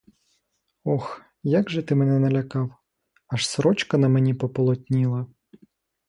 Ох, 0.83 1.21
як 1.43 1.69
же 1.69 1.83
ти 1.83 1.95
мене 1.95 2.19
налякав, 2.19 2.75
аж 3.27 3.47
сорочка 3.49 3.97
на 3.97 4.09
мені 4.09 4.33
пополотніла! 4.33 5.27